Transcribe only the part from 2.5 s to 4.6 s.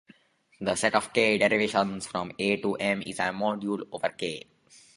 to "M", is a module over "k".